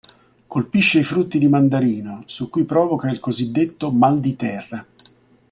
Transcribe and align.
Colpisce 0.47 0.97
i 0.97 1.03
frutti 1.03 1.37
di 1.37 1.47
mandarino, 1.47 2.23
su 2.25 2.49
cui 2.49 2.63
provoca 2.65 3.07
il 3.11 3.19
cosiddetto 3.19 3.91
"mal 3.91 4.19
di 4.19 4.35
terra". 4.35 4.83